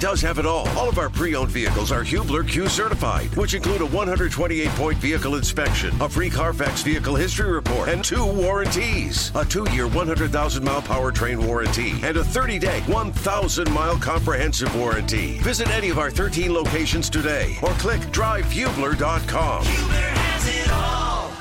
[0.00, 0.68] does have it all.
[0.70, 5.94] All of our pre-owned vehicles are Hubler Q certified, which include a 128-point vehicle inspection,
[6.00, 9.32] a free Carfax vehicle history report, and two warranties.
[9.34, 15.38] A two-year 100,000-mile powertrain warranty and a 30-day 1,000-mile comprehensive warranty.
[15.38, 19.64] Visit any of our 13 locations today or click drivehubler.com.
[19.64, 21.32] Hubler has it all.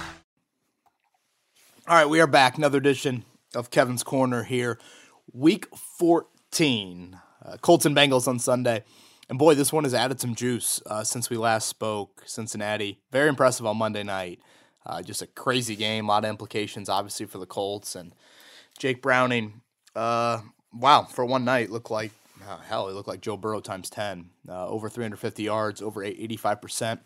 [1.87, 2.57] All right, we are back.
[2.57, 3.23] Another edition
[3.55, 4.77] of Kevin's Corner here.
[5.31, 7.17] Week 14.
[7.47, 8.83] Uh, Colts and Bengals on Sunday.
[9.29, 12.23] And boy, this one has added some juice uh, since we last spoke.
[12.25, 14.39] Cincinnati, very impressive on Monday night.
[14.85, 17.95] Uh, just a crazy game, a lot of implications, obviously, for the Colts.
[17.95, 18.13] And
[18.77, 19.61] Jake Browning,
[19.95, 20.39] uh,
[20.73, 22.11] wow, for one night, looked like,
[22.47, 24.29] uh, hell, he looked like Joe Burrow times 10.
[24.47, 26.99] Uh, over 350 yards, over 85%.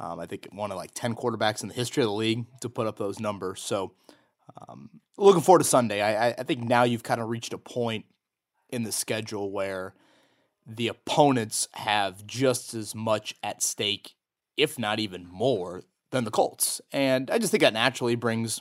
[0.00, 2.68] Um, I think one of like 10 quarterbacks in the history of the league to
[2.68, 3.60] put up those numbers.
[3.60, 3.92] So,
[4.68, 6.00] um, looking forward to Sunday.
[6.00, 8.06] I, I think now you've kind of reached a point
[8.70, 9.94] in the schedule where
[10.66, 14.14] the opponents have just as much at stake,
[14.56, 16.80] if not even more, than the Colts.
[16.92, 18.60] And I just think that naturally brings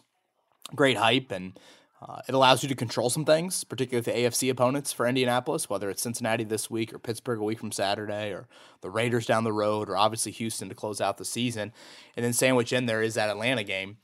[0.75, 1.57] great hype and
[2.01, 5.89] uh, it allows you to control some things, particularly the AFC opponents for Indianapolis, whether
[5.89, 8.47] it's Cincinnati this week or Pittsburgh a week from Saturday or
[8.81, 11.73] the Raiders down the road or obviously Houston to close out the season.
[12.15, 13.97] And then sandwich in there is that Atlanta game.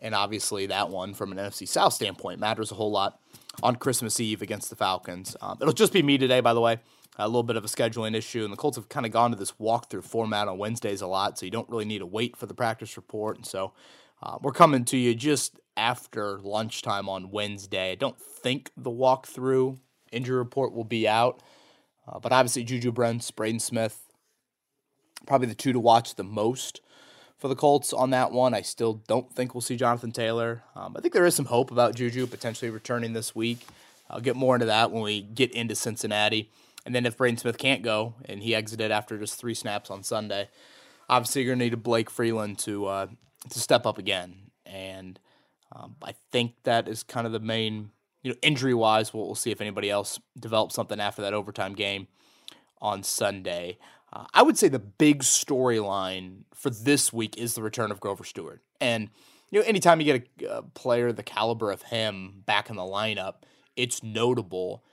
[0.00, 3.18] And obviously, that one from an NFC South standpoint matters a whole lot
[3.62, 5.36] on Christmas Eve against the Falcons.
[5.40, 6.78] Um, it'll just be me today, by the way.
[7.16, 9.36] A little bit of a scheduling issue, and the Colts have kind of gone to
[9.36, 12.46] this walkthrough format on Wednesdays a lot, so you don't really need to wait for
[12.46, 13.36] the practice report.
[13.36, 13.72] And so
[14.20, 17.92] uh, we're coming to you just after lunchtime on Wednesday.
[17.92, 19.78] I don't think the walkthrough
[20.10, 21.40] injury report will be out,
[22.08, 24.00] uh, but obviously Juju Brents, Braden Smith,
[25.26, 26.80] probably the two to watch the most
[27.38, 28.54] for the Colts on that one.
[28.54, 30.62] I still don't think we'll see Jonathan Taylor.
[30.74, 33.66] Um, I think there is some hope about Juju potentially returning this week.
[34.08, 36.50] I'll get more into that when we get into Cincinnati.
[36.86, 40.02] And then if Braden Smith can't go and he exited after just three snaps on
[40.02, 40.48] Sunday,
[41.08, 43.06] obviously you're going to need a Blake Freeland to uh,
[43.50, 44.50] to step up again.
[44.66, 45.18] And
[45.72, 47.90] um, I think that is kind of the main,
[48.22, 49.12] you know, injury wise.
[49.12, 52.06] We'll, we'll see if anybody else develops something after that overtime game
[52.80, 53.78] on Sunday.
[54.14, 58.24] Uh, I would say the big storyline for this week is the return of Grover
[58.24, 58.62] Stewart.
[58.80, 59.10] And,
[59.50, 62.82] you know, anytime you get a, a player the caliber of him back in the
[62.82, 63.34] lineup,
[63.76, 64.84] it's notable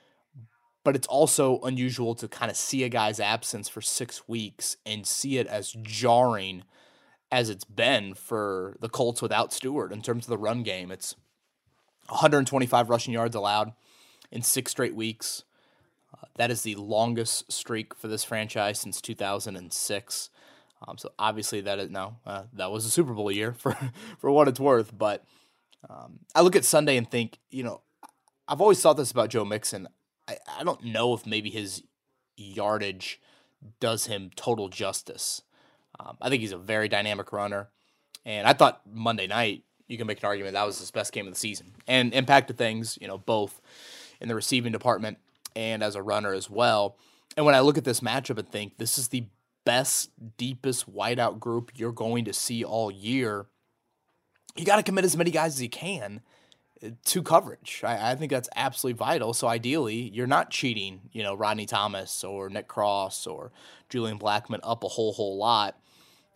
[0.83, 5.05] but it's also unusual to kind of see a guy's absence for six weeks and
[5.05, 6.63] see it as jarring
[7.31, 10.91] as it's been for the Colts without Stewart in terms of the run game.
[10.91, 11.15] It's
[12.09, 13.73] 125 rushing yards allowed
[14.31, 15.43] in six straight weeks.
[16.35, 20.29] That is the longest streak for this franchise since 2006.
[20.87, 23.77] Um, so obviously that is no, uh, that was a Super Bowl year for
[24.19, 24.97] for what it's worth.
[24.97, 25.23] But
[25.89, 27.81] um, I look at Sunday and think, you know,
[28.47, 29.87] I've always thought this about Joe Mixon.
[30.27, 31.83] I, I don't know if maybe his
[32.35, 33.19] yardage
[33.79, 35.43] does him total justice.
[35.99, 37.69] Um, I think he's a very dynamic runner.
[38.25, 41.27] And I thought Monday night, you can make an argument that was his best game
[41.27, 43.61] of the season and impacted things, you know, both
[44.19, 45.17] in the receiving department
[45.55, 46.97] and as a runner as well.
[47.37, 49.25] And when I look at this matchup and think this is the
[49.65, 53.47] best, deepest wideout group you're going to see all year,
[54.55, 56.21] you got to commit as many guys as you can
[57.05, 57.81] to coverage.
[57.85, 59.33] I, I, think that's absolutely vital.
[59.33, 63.51] So ideally, you're not cheating, you know, Rodney Thomas or Nick Cross or
[63.89, 65.79] Julian Blackmon up a whole whole lot.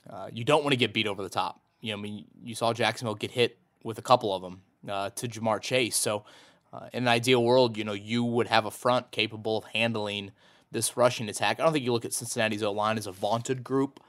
[0.08, 1.62] Uh, you don't want to get beat over the top.
[1.82, 5.10] You know, I mean, you saw Jacksonville get hit with a couple of them uh,
[5.12, 5.96] to Ja'Marr Chase.
[5.96, 6.26] So
[6.76, 10.32] uh, in an ideal world, you know, you would have a front capable of handling
[10.72, 11.60] this rushing attack.
[11.60, 14.00] I don't think you look at Cincinnati's O line as a vaunted group.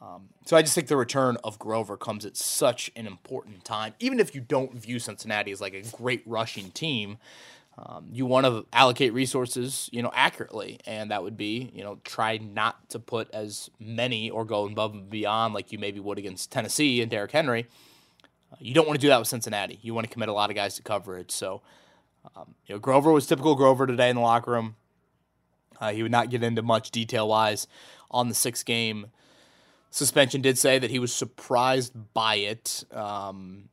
[0.00, 3.94] Um, so I just think the return of Grover comes at such an important time.
[3.98, 7.18] Even if you don't view Cincinnati as like a great rushing team,
[7.78, 11.98] um, you want to allocate resources, you know, accurately, and that would be, you know,
[12.04, 16.18] try not to put as many or go above and beyond like you maybe would
[16.18, 17.66] against Tennessee and Derrick Henry.
[18.52, 19.80] Uh, you don't want to do that with Cincinnati.
[19.82, 21.32] You want to commit a lot of guys to coverage.
[21.32, 21.62] So,
[22.36, 24.76] um, you know, Grover was typical Grover today in the locker room.
[25.80, 27.66] Uh, he would not get into much detail wise
[28.10, 29.06] on the six game
[29.90, 30.40] suspension.
[30.40, 32.84] Did say that he was surprised by it.
[32.92, 33.68] Um,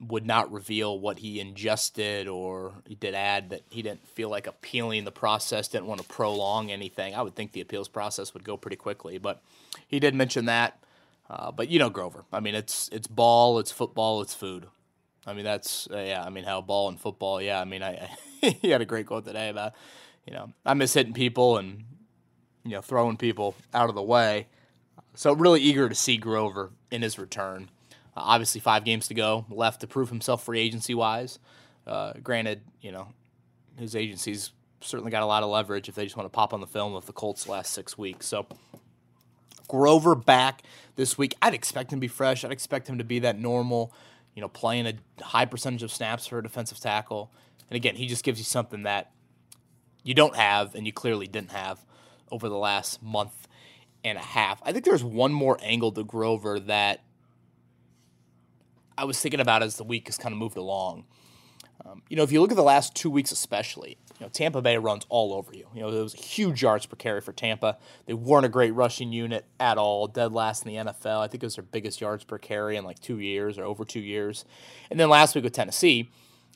[0.00, 4.46] would not reveal what he ingested, or he did add that he didn't feel like
[4.46, 7.14] appealing the process, didn't want to prolong anything.
[7.14, 9.42] I would think the appeals process would go pretty quickly, but
[9.86, 10.82] he did mention that.
[11.28, 12.24] Uh, but you know Grover.
[12.32, 14.66] I mean, it's it's ball, it's football, it's food.
[15.26, 16.22] I mean, that's uh, yeah.
[16.22, 17.40] I mean, how ball and football.
[17.40, 17.60] Yeah.
[17.60, 18.08] I mean, I,
[18.42, 19.74] I he had a great quote today about
[20.26, 21.84] you know I miss hitting people and
[22.64, 24.48] you know throwing people out of the way.
[25.14, 27.70] So really eager to see Grover in his return.
[28.16, 31.38] Uh, obviously, five games to go left to prove himself free agency wise.
[31.86, 33.08] Uh, granted, you know
[33.78, 36.60] his agency's certainly got a lot of leverage if they just want to pop on
[36.60, 38.26] the film of the Colts last six weeks.
[38.26, 38.46] So
[39.68, 40.62] Grover back
[40.96, 41.34] this week.
[41.40, 42.44] I'd expect him to be fresh.
[42.44, 43.92] I'd expect him to be that normal,
[44.34, 47.32] you know, playing a high percentage of snaps for a defensive tackle.
[47.68, 49.10] And again, he just gives you something that
[50.02, 51.84] you don't have and you clearly didn't have
[52.30, 53.48] over the last month
[54.04, 54.60] and a half.
[54.64, 57.02] I think there's one more angle to Grover that
[58.96, 61.04] I was thinking about as the week has kind of moved along.
[61.84, 64.60] Um, you know, if you look at the last two weeks, especially, you know, Tampa
[64.60, 65.66] Bay runs all over you.
[65.74, 67.78] You know, it was huge yards per carry for Tampa.
[68.04, 71.20] They weren't a great rushing unit at all, dead last in the NFL.
[71.20, 73.82] I think it was their biggest yards per carry in like two years or over
[73.82, 74.44] two years.
[74.90, 76.10] And then last week with Tennessee,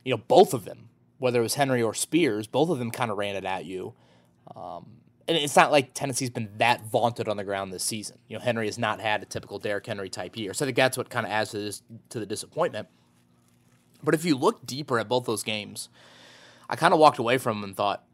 [0.05, 3.11] you know, both of them, whether it was Henry or Spears, both of them kind
[3.11, 3.95] of ran it at you.
[4.55, 8.19] Um, and it's not like Tennessee's been that vaunted on the ground this season.
[8.29, 10.53] You know, Henry has not had a typical Derrick Henry type year.
[10.53, 12.89] So I think that's what kind of adds to, this, to the disappointment.
[14.03, 15.89] But if you look deeper at both those games,
[16.69, 18.05] I kind of walked away from them and thought,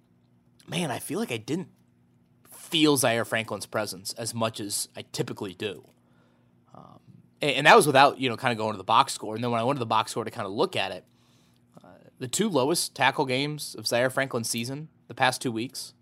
[0.69, 1.69] man, I feel like I didn't
[2.50, 5.85] feel Zaire Franklin's presence as much as I typically do.
[6.75, 7.00] Um,
[7.41, 9.35] and, and, that was without, you know, kind of going to the box score.
[9.35, 11.05] And then when I went to the box score to kind of look at it,
[11.82, 11.88] uh,
[12.19, 15.94] the two lowest tackle games of Zaire Franklin's season, the past two weeks,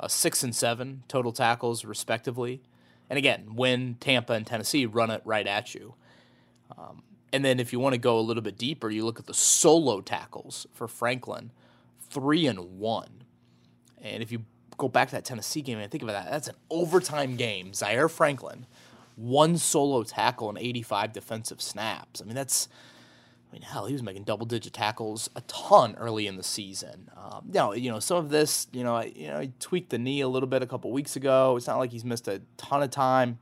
[0.00, 2.62] uh, six and seven total tackles, respectively.
[3.10, 5.94] And again, when Tampa and Tennessee run it right at you.
[6.76, 7.02] Um,
[7.32, 9.34] and then if you want to go a little bit deeper, you look at the
[9.34, 11.50] solo tackles for Franklin,
[12.14, 13.24] three and one.
[14.00, 14.44] And if you
[14.78, 17.74] go back to that Tennessee game and think about that, that's an overtime game.
[17.74, 18.66] Zaire Franklin,
[19.16, 22.22] one solo tackle and 85 defensive snaps.
[22.22, 22.68] I mean, that's,
[23.50, 27.10] I mean, hell, he was making double digit tackles a ton early in the season.
[27.16, 29.98] Um, now, you know, some of this, you know, I, you know, he tweaked the
[29.98, 31.56] knee a little bit a couple weeks ago.
[31.56, 33.38] It's not like he's missed a ton of time,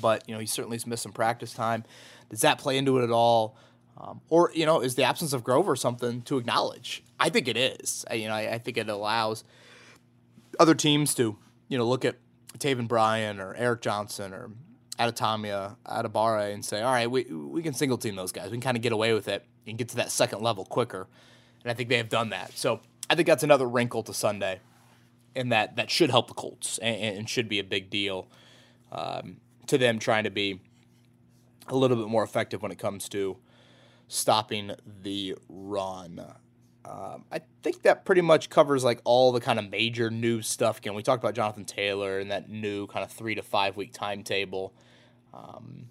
[0.00, 1.84] but, you know, he certainly has missed some practice time.
[2.28, 3.56] Does that play into it at all?
[3.98, 7.02] Um, or you know, is the absence of Grover something to acknowledge?
[7.18, 8.04] I think it is.
[8.10, 9.42] I, you know, I, I, think it allows
[10.60, 11.36] other teams to
[11.68, 12.16] you know look at
[12.58, 14.50] Taven Bryan or Eric Johnson or
[14.98, 18.46] Adetomiwa, Adebawore and say, all right, we we can single team those guys.
[18.46, 21.06] We can kind of get away with it and get to that second level quicker.
[21.62, 22.56] And I think they have done that.
[22.56, 24.60] So I think that's another wrinkle to Sunday,
[25.34, 28.28] and that that should help the Colts and, and should be a big deal
[28.92, 30.60] um, to them trying to be
[31.68, 33.36] a little bit more effective when it comes to
[34.08, 34.72] stopping
[35.02, 36.24] the run.
[36.84, 40.78] Um, I think that pretty much covers like all the kind of major new stuff.
[40.78, 43.92] Again, we talked about Jonathan Taylor and that new kind of three to five week
[43.92, 44.72] timetable.
[45.34, 45.86] Um,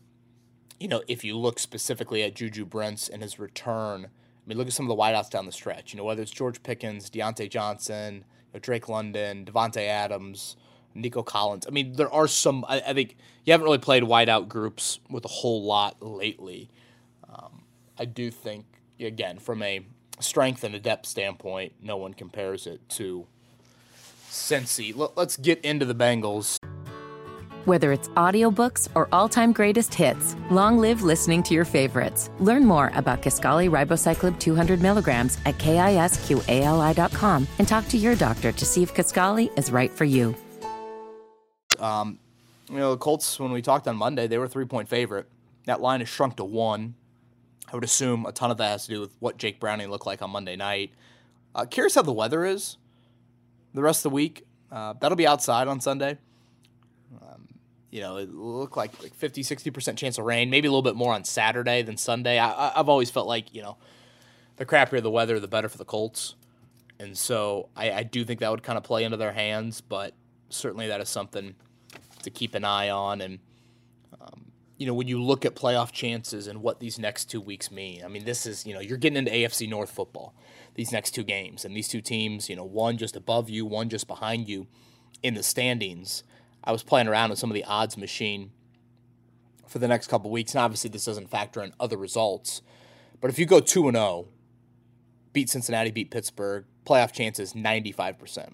[0.79, 4.67] you know, if you look specifically at Juju Brents and his return, I mean, look
[4.67, 5.93] at some of the wideouts down the stretch.
[5.93, 10.55] You know, whether it's George Pickens, Diontae Johnson, you know, Drake London, Davante Adams,
[10.93, 11.65] Nico Collins.
[11.67, 12.65] I mean, there are some.
[12.67, 16.69] I, I, think you haven't really played wideout groups with a whole lot lately.
[17.97, 18.65] I do think,
[18.99, 19.85] again, from a
[20.19, 23.25] strength and a depth standpoint, no one compares it to
[24.29, 24.97] Cincy.
[24.97, 26.57] L- let's get into the Bengals.
[27.65, 32.29] Whether it's audiobooks or all-time greatest hits, long live listening to your favorites.
[32.39, 38.65] Learn more about Kisqali Ribociclib 200 milligrams at kisqali.com and talk to your doctor to
[38.65, 40.35] see if Kisqali is right for you.
[41.79, 42.19] Um,
[42.69, 45.27] you know, the Colts, when we talked on Monday, they were a three point favorite.
[45.65, 46.93] That line has shrunk to one.
[47.71, 50.05] I would assume a ton of that has to do with what Jake Browning looked
[50.05, 50.91] like on Monday night.
[51.53, 52.77] Uh, curious how the weather is
[53.75, 54.45] the rest of the week.
[54.71, 56.17] Uh, that'll be outside on Sunday.
[57.21, 57.47] Um,
[57.91, 60.95] you know, it looked like like 50, 60% chance of rain, maybe a little bit
[60.95, 62.39] more on Saturday than Sunday.
[62.39, 63.77] I, have always felt like, you know,
[64.57, 66.35] the crappier the weather, the better for the Colts.
[66.99, 70.13] And so I, I do think that would kind of play into their hands, but
[70.49, 71.55] certainly that is something
[72.23, 73.21] to keep an eye on.
[73.21, 73.39] And,
[74.77, 78.03] you know, when you look at playoff chances and what these next two weeks mean,
[78.03, 80.35] I mean, this is, you know, you're getting into AFC North football,
[80.73, 81.63] these next two games.
[81.63, 84.67] And these two teams, you know, one just above you, one just behind you
[85.23, 86.23] in the standings.
[86.63, 88.51] I was playing around with some of the odds machine
[89.67, 90.53] for the next couple weeks.
[90.53, 92.61] And obviously, this doesn't factor in other results.
[93.21, 94.27] But if you go 2 and 0,
[95.31, 98.53] beat Cincinnati, beat Pittsburgh, playoff chances 95%.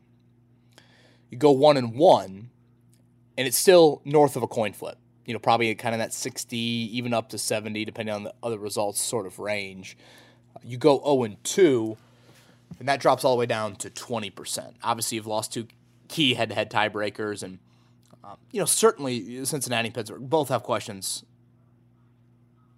[1.31, 2.49] You go 1 and 1,
[3.37, 4.97] and it's still north of a coin flip.
[5.25, 8.57] You know, probably kind of that 60, even up to 70, depending on the other
[8.57, 9.97] results, sort of range.
[10.63, 11.97] You go 0 and 2,
[12.79, 14.73] and that drops all the way down to 20%.
[14.83, 15.67] Obviously, you've lost two
[16.07, 17.59] key head to head tiebreakers, and,
[18.23, 21.23] um, you know, certainly Cincinnati and Pittsburgh both have questions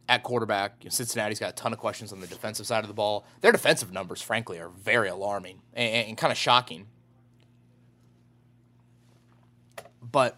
[0.09, 0.83] at quarterback.
[0.89, 3.25] Cincinnati's got a ton of questions on the defensive side of the ball.
[3.41, 6.88] Their defensive numbers, frankly, are very alarming and, and kind of shocking.
[10.01, 10.38] But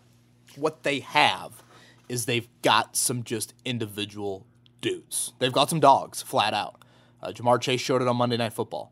[0.56, 1.64] what they have
[2.10, 4.46] is they've got some just individual
[4.82, 5.34] dudes.
[5.40, 6.84] They've got some dogs, flat out.
[7.22, 8.92] Uh, Ja'Marr Chase showed it on Monday Night Football.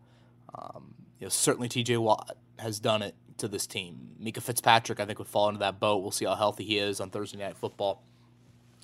[0.55, 1.97] Um, you know, certainly T.J.
[1.97, 4.15] Watt has done it to this team.
[4.21, 6.01] Minkah Fitzpatrick, I think, would fall into that boat.
[6.01, 8.03] We'll see how healthy he is on Thursday Night Football.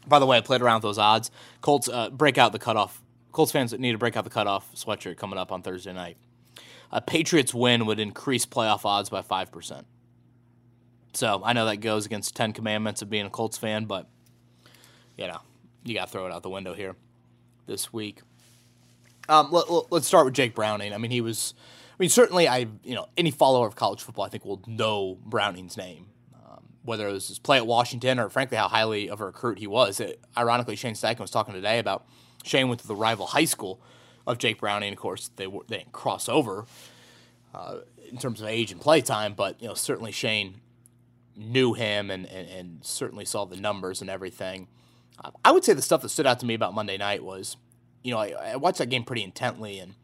[0.08, 1.32] By the way, I played around with those odds.
[1.62, 3.02] Colts uh, break out the cutoff.
[3.32, 6.18] Colts fans that need to break out the cutoff sweatshirt coming up on Thursday night.
[6.92, 9.84] A Patriots win would increase playoff odds by 5%.
[11.14, 14.08] So I know that goes against 10 commandments of being a Colts fan, but,
[15.20, 15.40] you know,
[15.84, 16.96] you got to throw it out the window here
[17.68, 18.22] this week.
[19.28, 20.94] Um, let, us start with Jake Browning.
[20.94, 21.54] I mean, he was,
[21.92, 25.20] I mean, certainly I, you know, any follower of college football, I think will know
[25.26, 26.08] Browning's name.
[26.34, 29.60] Um, whether it was his play at Washington or frankly how highly of a recruit
[29.60, 30.00] he was.
[30.00, 32.08] It, ironically, Shane Steichen was talking today about
[32.46, 33.82] Shane went to the rival high school
[34.26, 34.94] of Jake Browning.
[34.94, 36.66] Of course, they, they didn't cross over
[37.54, 40.62] uh, in terms of age and play time, but, you know, certainly Shane
[41.36, 44.68] knew him and, and, and certainly saw the numbers and everything.
[45.44, 47.58] I would say the stuff that stood out to me about Monday night was–
[48.04, 49.96] you know, I, I, watched that game pretty intently, and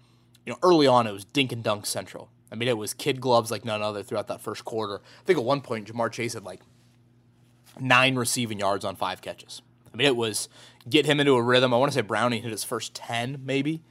[0.46, 2.30] you know, early on it was dink and dunk central.
[2.52, 4.98] I mean, it was kid gloves like none other throughout that first quarter.
[4.98, 6.62] I think at one point Ja'Marr Chase had like
[7.80, 9.62] nine receiving yards on five catches.
[9.94, 10.50] I mean, it was
[10.90, 11.74] get him into a rhythm.
[11.74, 13.82] I want to say Browning hit his first ten, maybe,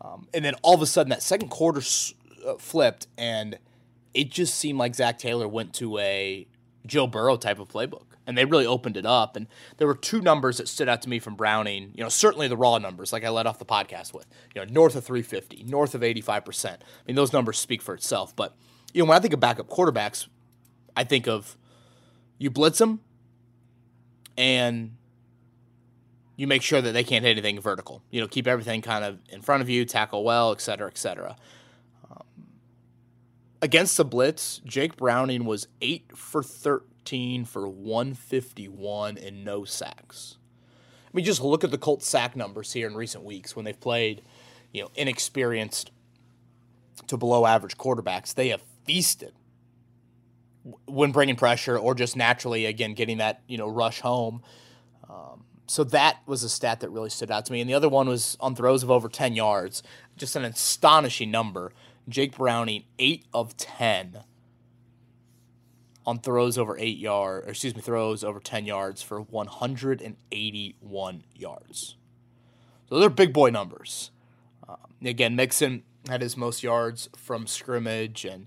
[0.00, 1.82] um, and then all of a sudden that second quarter
[2.46, 3.58] uh, flipped, and
[4.12, 6.46] it just seemed like Zac Taylor went to a
[6.86, 9.36] Joe Burrow type of playbook and they really opened it up.
[9.36, 11.92] And there were two numbers that stood out to me from Browning.
[11.94, 14.26] You know, certainly the raw numbers, like I led off the podcast with.
[14.54, 16.82] You know, north of 350, north of 85 percent.
[16.82, 18.34] I mean, those numbers speak for itself.
[18.34, 18.54] But
[18.92, 20.28] you know, when I think of backup quarterbacks,
[20.96, 21.56] I think of
[22.38, 23.00] you blitz them,
[24.36, 24.96] and
[26.36, 28.02] you make sure that they can't hit anything vertical.
[28.10, 30.98] You know, keep everything kind of in front of you, tackle well, et cetera, et
[30.98, 31.36] cetera.
[33.64, 40.38] Against the blitz, Jake Browning was eight for 13 13 for 151 and no sacks.
[41.06, 43.78] I mean, just look at the Colts sack numbers here in recent weeks when they've
[43.78, 44.22] played,
[44.72, 45.90] you know, inexperienced
[47.06, 48.34] to below average quarterbacks.
[48.34, 49.34] They have feasted
[50.86, 54.42] when bringing pressure or just naturally, again, getting that, you know, rush home.
[55.08, 57.60] Um, so that was a stat that really stood out to me.
[57.60, 59.82] And the other one was on throws of over 10 yards,
[60.16, 61.72] just an astonishing number.
[62.08, 64.24] Jake Browning, 8 of 10
[66.06, 71.96] on throws over eight yards, excuse me, throws over 10 yards for 181 yards.
[72.88, 74.10] So they're big boy numbers.
[74.68, 78.46] Um, again, Mixon had his most yards from scrimmage, and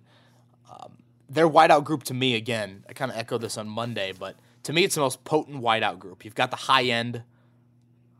[0.69, 4.35] um, their wideout group to me, again, I kind of echoed this on Monday, but
[4.63, 6.23] to me, it's the most potent wideout group.
[6.23, 7.23] You've got the high end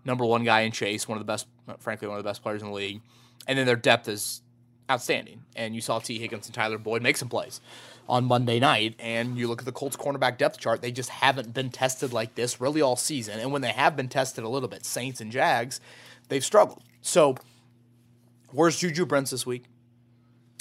[0.04, 1.46] number one guy in Chase, one of the best,
[1.80, 3.02] frankly, one of the best players in the league,
[3.48, 4.42] and then their depth is
[4.90, 5.44] outstanding.
[5.56, 7.62] And you saw Tee Higgins and Tyler Boyd make some plays
[8.08, 8.96] on Monday night.
[9.00, 12.36] And you look at the Colts cornerback depth chart, they just haven't been tested like
[12.36, 13.40] this really all season.
[13.40, 15.82] And when they have been tested a little bit, Saints and Jags,
[16.30, 16.84] they've struggled.
[17.02, 17.36] So
[18.52, 19.66] where's Juju Brents this week?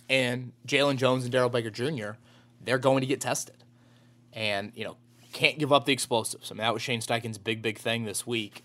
[0.09, 2.13] And Jaylon Jones and Darrell Baker Jr.,
[2.61, 3.57] they're going to get tested.
[4.33, 4.97] And, you know,
[5.33, 6.51] can't give up the explosives.
[6.51, 8.65] I mean, that was Shane Steichen's big, big thing this week.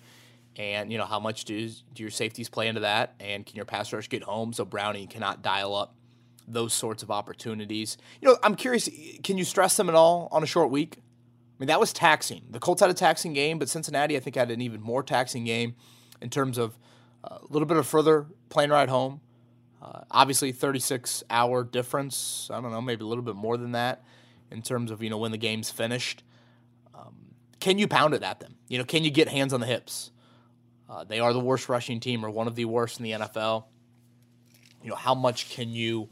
[0.58, 3.15] And, you know, how much do, do your safeties play into that?
[3.20, 5.96] And can your pass rush get home so Browning cannot dial up
[6.48, 7.98] those sorts of opportunities.
[8.22, 8.89] You know, I'm curious,
[9.24, 10.98] can you stress them at all on a short week?
[10.98, 12.43] I mean, that was taxing.
[12.50, 15.43] The Colts had a taxing game, but Cincinnati, I think, had an even more taxing
[15.43, 15.75] game
[16.22, 16.77] in terms of
[17.24, 19.22] uh, a little bit of further plane ride home.
[19.81, 22.50] Uh, obviously, 36 hour difference.
[22.51, 24.03] I don't know, maybe a little bit more than that
[24.51, 26.24] in terms of you know when the game's finished.
[26.93, 27.15] Um,
[27.60, 28.55] can you pound it at them?
[28.67, 30.12] You know, can you get hands on the hips?
[30.91, 33.63] Uh, they are the worst rushing team, or one of the worst in the NFL.
[34.83, 36.10] You know, how much can you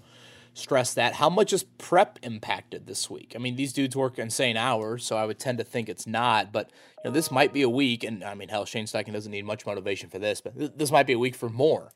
[0.53, 1.13] stress that.
[1.13, 3.33] How much is prep impacted this week?
[3.35, 6.53] I mean, these dudes work insane hours, so I would tend to think it's not.
[6.53, 6.71] But
[7.03, 9.45] you know, this might be a week, and I mean, hell, Shane Steichen doesn't need
[9.45, 11.91] much motivation for this, but th- this might be a week for more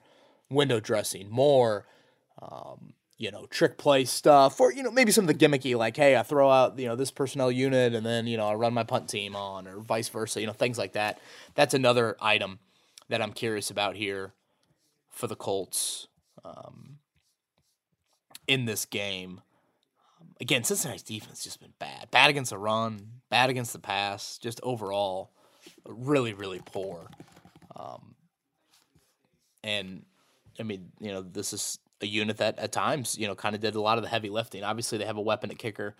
[0.49, 1.85] window dressing, more.
[2.41, 5.95] Um, you know, trick play stuff, or you know, maybe some of the gimmicky, like,
[5.95, 8.73] hey, I throw out you know this personnel unit, and then you know I run
[8.73, 10.41] my punt team on, or vice versa.
[10.41, 11.21] You know, things like that.
[11.55, 12.59] That's another item
[13.13, 14.33] that I'm curious about here
[15.09, 16.07] for the Colts.
[16.43, 16.93] Um,
[18.47, 19.41] in this game.
[20.39, 22.09] Again, Cincinnati's defense just been bad.
[22.11, 25.31] Bad against the run, bad against the pass, just overall
[25.85, 27.07] really, really poor.
[27.75, 28.15] Um,
[29.63, 30.05] and
[30.59, 33.61] I mean, you know, this is a unit that at times, you know, kind of
[33.61, 34.63] did a lot of the heavy lifting.
[34.63, 35.95] Obviously, they have a weapon at kicker.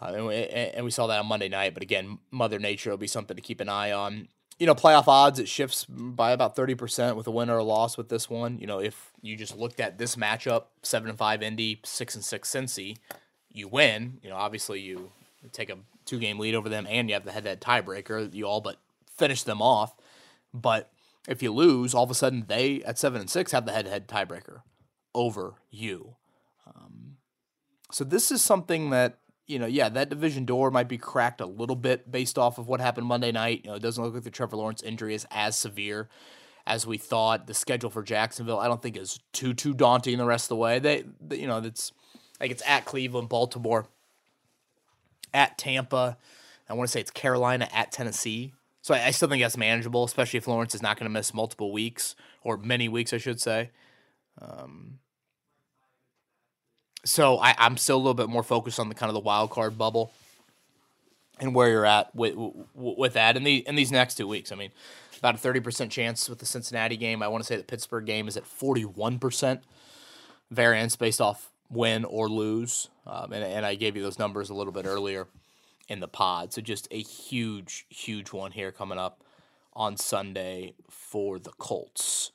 [0.00, 1.72] Uh, and, we, and, we, saw that on Monday night.
[1.72, 5.06] But again, Mother Nature will be something to keep an eye on you know, playoff
[5.06, 8.58] odds, it shifts by about 30% with a win or a loss with this one.
[8.58, 12.24] You know, if you just looked at this matchup, 7 and 5 Indy, 6 and
[12.24, 12.96] 6 Cincy,
[13.52, 14.18] you win.
[14.22, 15.10] You know, obviously you
[15.52, 18.32] take a two game lead over them and you have the head to head tiebreaker.
[18.32, 18.76] You all but
[19.14, 19.94] finish them off.
[20.54, 20.90] But
[21.28, 23.84] if you lose, all of a sudden they at 7 and 6 have the head
[23.84, 24.62] to head tiebreaker
[25.14, 26.14] over you.
[26.66, 27.16] Um,
[27.90, 31.46] So this is something that you know, yeah, that division door might be cracked a
[31.46, 33.62] little bit based off of what happened Monday night.
[33.64, 36.08] You know, it doesn't look like the Trevor Lawrence injury is as severe
[36.66, 37.46] as we thought.
[37.46, 40.56] The schedule for Jacksonville, I don't think is too too daunting the rest of the
[40.56, 40.78] way.
[40.78, 41.92] They, they you know, it's
[42.40, 43.86] like it's at Cleveland, Baltimore,
[45.32, 46.18] at Tampa.
[46.68, 48.52] I want to say it's Carolina at Tennessee.
[48.82, 51.32] So I, I still think that's manageable, especially if Lawrence is not going to miss
[51.32, 53.70] multiple weeks or many weeks, I should say.
[54.40, 54.98] Um,
[57.06, 59.50] so I, I'm still a little bit more focused on the kind of the wild
[59.50, 60.12] card bubble
[61.38, 62.34] and where you're at with
[62.74, 64.52] with that in the in these next two weeks.
[64.52, 64.70] I mean,
[65.18, 67.22] about a thirty percent chance with the Cincinnati game.
[67.22, 69.62] I want to say the Pittsburgh game is at forty one percent
[70.50, 74.54] variance based off win or lose, um, and and I gave you those numbers a
[74.54, 75.26] little bit earlier
[75.88, 76.52] in the pod.
[76.52, 79.22] So just a huge huge one here coming up
[79.74, 82.32] on Sunday for the Colts.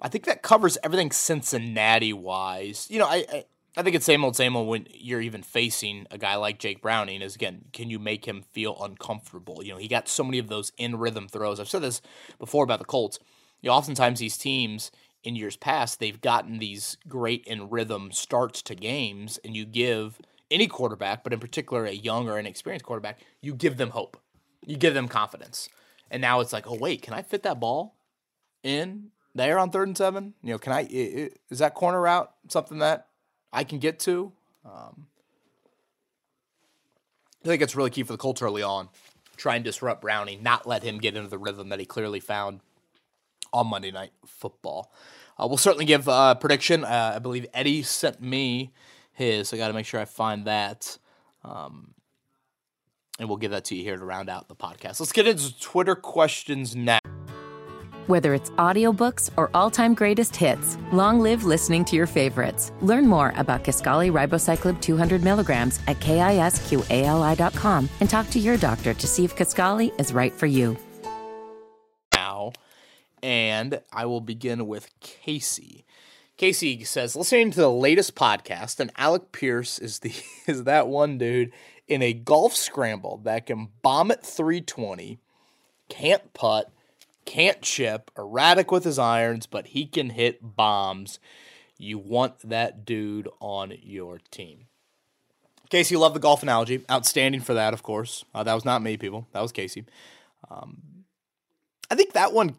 [0.00, 2.86] I think that covers everything Cincinnati wise.
[2.88, 3.44] You know, I, I
[3.78, 6.82] I think it's same old, same old when you're even facing a guy like Jake
[6.82, 7.22] Browning.
[7.22, 9.62] Is again, can you make him feel uncomfortable?
[9.62, 11.60] You know, he got so many of those in rhythm throws.
[11.60, 12.02] I've said this
[12.40, 13.20] before about the Colts.
[13.60, 14.90] You know, oftentimes these teams
[15.22, 20.18] in years past they've gotten these great in rhythm starts to games, and you give
[20.50, 24.16] any quarterback, but in particular a young or inexperienced quarterback, you give them hope,
[24.66, 25.68] you give them confidence.
[26.10, 27.94] And now it's like, oh wait, can I fit that ball
[28.64, 30.34] in there on third and seven?
[30.42, 30.88] You know, can I?
[30.90, 33.06] Is that corner route something that
[33.52, 34.32] I can get to.
[34.64, 35.06] Um,
[37.44, 38.88] I think it's really key for the Colts early on.
[39.36, 42.60] Try and disrupt Brownie, not let him get into the rhythm that he clearly found
[43.52, 44.92] on Monday Night Football.
[45.38, 46.84] Uh, we'll certainly give a prediction.
[46.84, 48.72] Uh, I believe Eddie sent me
[49.12, 49.52] his.
[49.52, 50.98] I got to make sure I find that.
[51.44, 51.94] Um,
[53.18, 55.00] and we'll give that to you here to round out the podcast.
[55.00, 56.98] Let's get into Twitter questions now.
[58.08, 62.72] Whether it's audiobooks or all-time greatest hits, long live listening to your favorites.
[62.80, 69.06] Learn more about Kisqali Ribociclib 200 milligrams at kisqali.com and talk to your doctor to
[69.06, 70.78] see if Kisqali is right for you.
[72.14, 72.52] Now,
[73.22, 75.84] and I will begin with Casey.
[76.38, 80.14] Casey says, listening to the latest podcast, and Alec Pierce is the
[80.46, 81.52] is that one dude
[81.86, 85.18] in a golf scramble that can bomb at 320,
[85.90, 86.72] can't putt
[87.28, 91.18] can't chip, erratic with his irons, but he can hit bombs.
[91.76, 94.64] You want that dude on your team.
[95.68, 96.86] Casey, love the golf analogy.
[96.90, 98.24] Outstanding for that, of course.
[98.34, 99.28] Uh, that was not me, people.
[99.32, 99.84] That was Casey.
[100.50, 101.04] Um,
[101.90, 102.56] I think that one,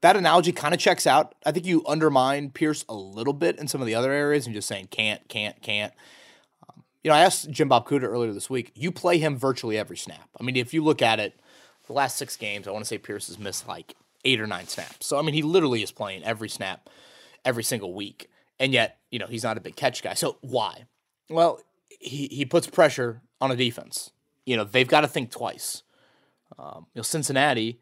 [0.00, 1.34] that analogy kind of checks out.
[1.44, 4.54] I think you undermine Pierce a little bit in some of the other areas and
[4.54, 5.92] just saying can't, can't, can't.
[6.66, 8.72] Um, you know, I asked Jim Bob Cooter earlier this week.
[8.74, 10.30] You play him virtually every snap.
[10.40, 11.38] I mean, if you look at it,
[11.90, 14.68] the last six games, I want to say Pierce has missed like eight or nine
[14.68, 15.06] snaps.
[15.06, 16.88] So I mean, he literally is playing every snap,
[17.44, 20.14] every single week, and yet you know he's not a big catch guy.
[20.14, 20.84] So why?
[21.28, 24.12] Well, he he puts pressure on a defense.
[24.46, 25.82] You know they've got to think twice.
[26.58, 27.80] Um, you know Cincinnati.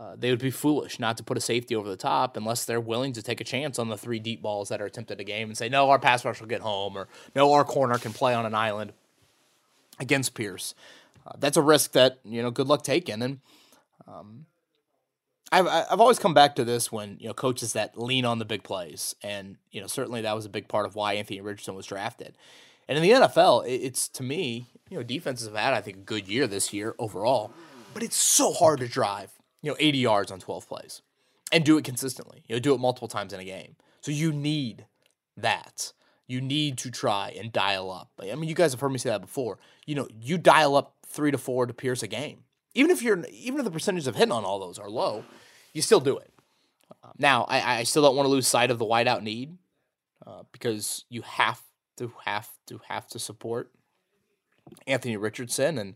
[0.00, 2.80] Uh, they would be foolish not to put a safety over the top unless they're
[2.80, 5.48] willing to take a chance on the three deep balls that are attempted a game
[5.48, 7.06] and say, no, our pass rush will get home, or
[7.36, 8.92] no, our corner can play on an island
[10.00, 10.74] against Pierce.
[11.26, 12.50] Uh, that's a risk that you know.
[12.50, 13.40] Good luck taking, and
[14.06, 14.46] um,
[15.50, 18.44] I've I've always come back to this when you know coaches that lean on the
[18.44, 21.74] big plays, and you know certainly that was a big part of why Anthony Richardson
[21.74, 22.36] was drafted.
[22.88, 26.00] And in the NFL, it's to me, you know, defenses have had I think a
[26.00, 27.52] good year this year overall,
[27.92, 31.02] but it's so hard to drive, you know, 80 yards on 12 plays
[31.50, 32.44] and do it consistently.
[32.46, 33.76] You know, do it multiple times in a game.
[34.00, 34.86] So you need
[35.36, 35.92] that.
[36.26, 38.10] You need to try and dial up.
[38.20, 39.58] I mean, you guys have heard me say that before.
[39.86, 42.44] You know, you dial up three to four to Pierce a game.
[42.74, 45.24] Even if you're even if the percentages of hitting on all those are low,
[45.72, 46.32] you still do it.
[47.18, 49.56] Now, I, I still don't want to lose sight of the wideout need
[50.26, 51.62] uh, because you have
[51.96, 53.70] to have to have to support
[54.86, 55.94] Anthony Richardson, and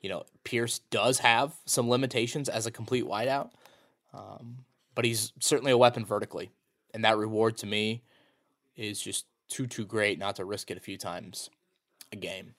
[0.00, 3.50] you know Pierce does have some limitations as a complete wideout,
[4.12, 4.58] um,
[4.94, 6.50] but he's certainly a weapon vertically,
[6.94, 8.02] and that reward to me
[8.76, 11.50] is just too too great not to risk it a few times
[12.10, 12.54] a game.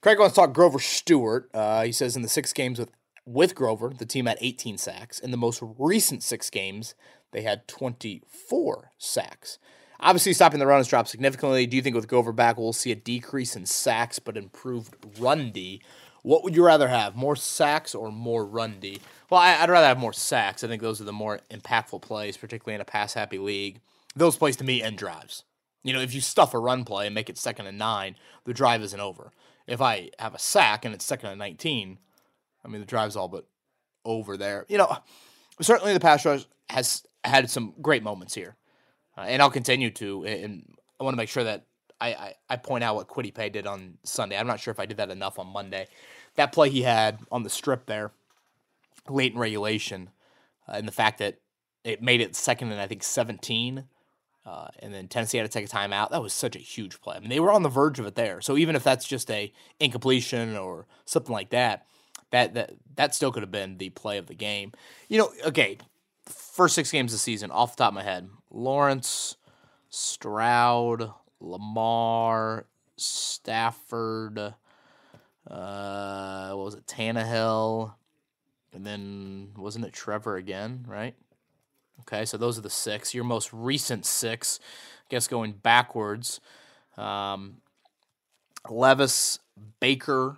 [0.00, 1.50] Craig wants to talk Grover Stewart.
[1.52, 2.90] Uh, he says in the six games with
[3.24, 5.18] with Grover, the team had 18 sacks.
[5.18, 6.94] In the most recent six games,
[7.32, 9.58] they had 24 sacks.
[10.00, 11.66] Obviously, stopping the run has dropped significantly.
[11.66, 15.50] Do you think with Grover back, we'll see a decrease in sacks but improved run
[15.50, 15.82] D?
[16.22, 19.00] What would you rather have, more sacks or more run D?
[19.28, 20.64] Well, I, would rather have more sacks.
[20.64, 23.80] I think those are the more impactful plays, particularly in a pass happy league.
[24.16, 25.44] Those plays to me end drives.
[25.82, 28.52] You know, if you stuff a run play and make it second and nine, the
[28.52, 29.30] drive isn't over.
[29.66, 31.98] If I have a sack and it's second and 19,
[32.64, 33.46] I mean, the drive's all but
[34.04, 34.64] over there.
[34.68, 34.96] You know,
[35.60, 38.56] certainly the pass rush has had some great moments here,
[39.16, 40.24] uh, and I'll continue to.
[40.24, 41.66] And I want to make sure that
[42.00, 44.36] I, I, I point out what Kwity Paye did on Sunday.
[44.36, 45.86] I'm not sure if I did that enough on Monday.
[46.36, 48.12] That play he had on the strip there,
[49.08, 50.10] late in regulation,
[50.68, 51.40] uh, and the fact that
[51.84, 53.84] it made it second and I think 17.
[54.48, 56.08] Uh, and then Tennessee had to take a timeout.
[56.08, 57.16] That was such a huge play.
[57.16, 58.40] I mean, they were on the verge of it there.
[58.40, 61.86] So even if that's just a incompletion or something like that,
[62.30, 64.72] that that that still could have been the play of the game.
[65.08, 65.76] You know, okay,
[66.24, 69.36] first six games of the season, off the top of my head, Lawrence,
[69.90, 72.64] Stroud, Lamar,
[72.96, 74.38] Stafford,
[75.46, 77.92] uh, what was it, Tannehill,
[78.72, 81.14] and then wasn't it Trevor again, right?
[82.00, 83.14] Okay, so those are the six.
[83.14, 86.40] Your most recent six, I guess going backwards.
[86.96, 87.58] Um,
[88.68, 89.38] Levis,
[89.80, 90.36] Baker,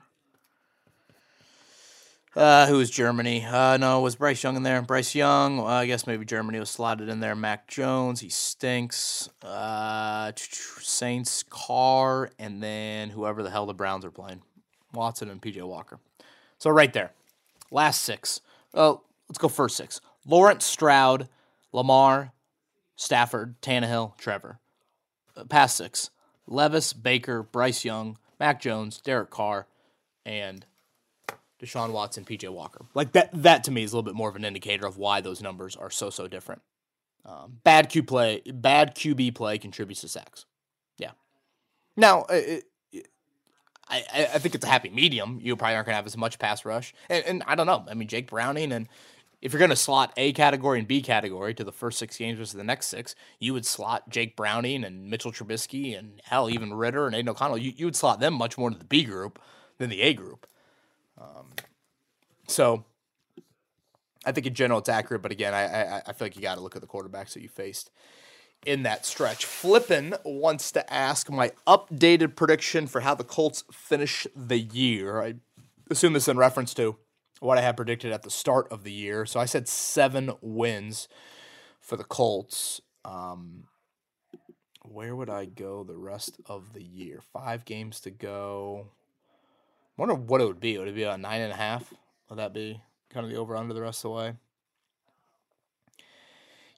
[2.36, 3.44] uh, who was Germany?
[3.44, 4.80] Uh, no, was Bryce Young in there?
[4.82, 5.58] Bryce Young.
[5.60, 7.34] I guess maybe Germany was slotted in there.
[7.34, 9.28] Mac Jones, he stinks.
[9.42, 14.42] Uh, Saints, Carr, and then whoever the hell the Browns are playing,
[14.94, 15.98] Watson and PJ Walker.
[16.58, 17.10] So right there,
[17.72, 18.40] last six.
[18.74, 20.00] Oh, let's go first six.
[20.24, 21.28] Lawrence Stroud,
[21.72, 22.32] Lamar,
[22.96, 24.58] Stafford, Tannehill, Trevor.
[25.36, 26.10] Uh, past six.
[26.46, 29.66] Levis, Baker, Bryce Young, Mac Jones, Derek Carr,
[30.26, 30.66] and
[31.60, 32.86] Deshaun Watson, PJ Walker.
[32.94, 35.20] Like that that to me is a little bit more of an indicator of why
[35.20, 36.62] those numbers are so so different.
[37.24, 40.46] Um, bad Q play, bad QB play contributes to sacks.
[40.96, 41.12] Yeah.
[41.96, 43.08] Now, it, it,
[43.88, 44.02] I
[44.34, 45.38] I think it's a happy medium.
[45.42, 47.84] You probably aren't gonna have as much pass rush, and, and I don't know.
[47.88, 48.88] I mean, Jake Browning and
[49.40, 52.38] if you're going to slot A category and B category to the first six games
[52.38, 56.74] versus the next six, you would slot Jake Browning and Mitchell Trubisky and hell, even
[56.74, 57.58] Ritter and Aidan O'Connell.
[57.58, 59.40] You, you would slot them much more into the B group
[59.78, 60.46] than the A group.
[61.18, 61.48] Um,
[62.46, 62.84] so
[64.24, 66.56] I think in general it's accurate, but again, I I, I feel like you got
[66.56, 67.90] to look at the quarterbacks that you faced
[68.66, 69.46] in that stretch.
[69.46, 75.22] Flippin wants to ask my updated prediction for how the Colts finish the year.
[75.22, 75.34] I
[75.90, 76.96] assume this in reference to
[77.40, 79.26] what I had predicted at the start of the year.
[79.26, 81.08] So I said seven wins
[81.80, 82.80] for the Colts.
[83.04, 83.64] Um,
[84.82, 87.20] where would I go the rest of the year?
[87.32, 88.88] Five games to go
[90.00, 90.78] I wonder what it would be.
[90.78, 91.92] Would it be a nine and a half?
[92.30, 94.32] Would that be kind of the over under the rest of the way?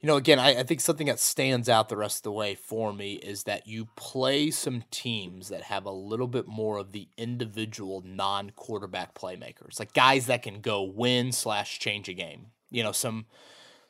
[0.02, 2.56] You know, again, I, I think something that stands out the rest of the way
[2.56, 6.90] for me is that you play some teams that have a little bit more of
[6.90, 12.46] the individual non quarterback playmakers, like guys that can go win slash change a game.
[12.68, 13.26] You know, some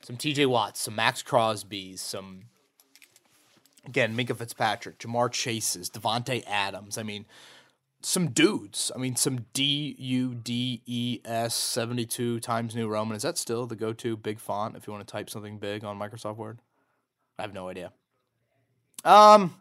[0.03, 2.43] some TJ Watts, some Maxx Crosby's, some
[3.87, 6.99] again, Minkah Fitzpatrick, Ja'Marr Chases, Davante Adams.
[6.99, 7.25] I mean,
[8.03, 8.91] some dudes.
[8.95, 13.17] I mean, some D U D E S 72 Times New Roman.
[13.17, 15.85] Is that still the go to big font if you want to type something big
[15.85, 16.59] on Microsoft Word?
[17.39, 17.93] I have no idea.
[19.05, 19.55] Um,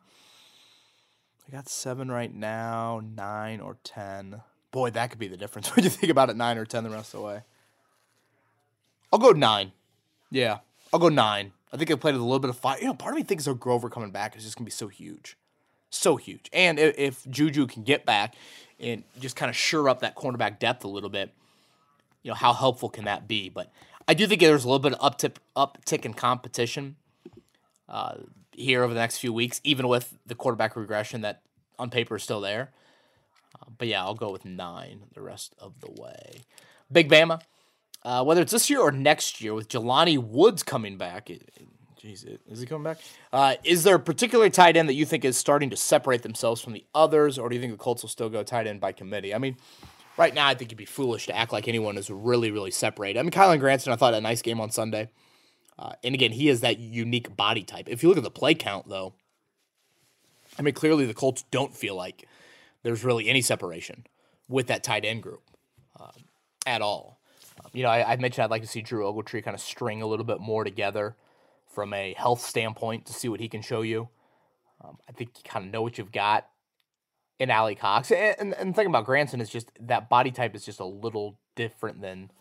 [1.48, 4.42] I got seven right now, nine or 10.
[4.72, 5.72] Boy, that could be the difference.
[5.76, 7.42] Do you think about it, nine or 10 the rest of the way?
[9.12, 9.72] I'll go nine.
[10.30, 10.60] Yeah,
[10.94, 11.52] I'll go nine.
[11.74, 12.78] I think I played a little bit of fire.
[12.80, 14.72] You know, part of me thinks though Grover coming back is just going to be
[14.72, 15.38] so huge
[15.92, 16.50] so huge.
[16.52, 18.36] And if, if Juju can get back
[18.80, 21.32] and just kind of sure up that cornerback depth a little bit,
[22.24, 23.50] you know, how helpful can that be?
[23.50, 23.72] But
[24.08, 26.96] I do think there's a little bit of uptick, uptick in competition
[27.88, 28.16] uh,
[28.52, 31.42] here over the next few weeks, even with the quarterback regression that
[31.78, 32.72] on paper is still there.
[33.60, 36.42] Uh, but yeah, I'll go with nine the rest of the way.
[36.92, 37.42] Big Bama.
[38.04, 41.68] Uh, whether it's this year or next year, with Jelani Woods coming back, it, it,
[42.02, 42.98] Jeez, is he coming back?
[43.32, 46.60] Uh, is there a particular tight end that you think is starting to separate themselves
[46.60, 48.92] from the others, or do you think the Colts will still go tight end by
[48.92, 49.36] committee?
[49.36, 49.58] I mean,
[50.18, 53.20] right now I think you'd be foolish to act like anyone is really, really separated.
[53.20, 55.10] I mean, Kylen Granson, I thought a nice game on Sunday,
[55.78, 57.88] uh, and again, he is that unique body type.
[57.88, 59.14] If you look at the play count, though,
[60.58, 62.28] I mean, clearly the Colts don't feel like
[62.82, 64.08] there's really any separation
[64.50, 65.44] with that tight end group
[66.00, 66.26] um,
[66.66, 67.20] at all.
[67.64, 70.02] Um, you know, I, I mentioned I'd like to see Drew Ogletree kind of string
[70.02, 71.16] a little bit more together
[71.74, 74.10] from a health standpoint to see what he can show you.
[74.84, 76.48] Um, I think you kind of know what you've got
[77.40, 78.12] in Alie-Cox.
[78.12, 80.86] And, and, and the thing about Granson is just that body type is just a
[80.86, 82.32] little different than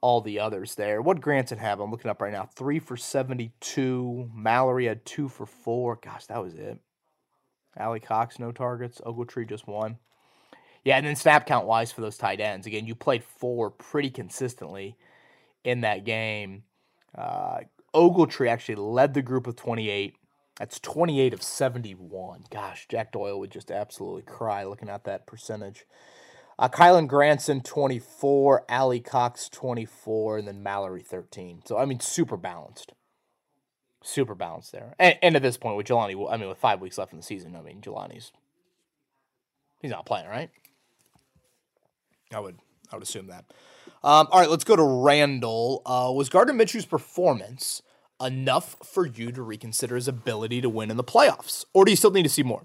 [0.00, 1.02] all the others there.
[1.02, 1.80] What Granson have?
[1.80, 2.48] I'm looking up right now.
[2.54, 4.30] Three for 72.
[4.34, 5.98] Mallory had two for four.
[6.02, 6.78] Gosh, that was it.
[7.78, 9.00] Alie-Cox, no targets.
[9.00, 9.98] Ogletree just one.
[10.84, 12.66] Yeah, and then snap count wise for those tight ends.
[12.66, 14.96] Again, you played four pretty consistently
[15.62, 16.62] in that game.
[17.14, 17.60] Uh,
[17.94, 20.16] Ogletree actually led the group of 28.
[20.58, 22.44] That's 28 of 71.
[22.50, 25.86] Gosh, Jack Doyle would just absolutely cry looking at that percentage.
[26.58, 28.64] Uh, Kylen Granson, 24.
[28.68, 30.38] Alie-Cox, 24.
[30.38, 31.62] And then Mallory, 13.
[31.64, 32.92] So, I mean, super balanced.
[34.02, 34.94] super balanced there.
[34.98, 37.24] And, and at this point, with Jelani, I mean, with five weeks left in the
[37.24, 38.32] season, I mean, Jelani's
[39.80, 40.50] he's not playing, right?
[42.32, 42.58] I would
[42.92, 43.44] I would assume that.
[44.02, 45.82] Um, all right, let's go to Randall.
[45.84, 47.82] Uh, was Gardner Minshew's performance
[48.20, 51.96] enough for you to reconsider his ability to win in the playoffs, or do you
[51.96, 52.64] still need to see more?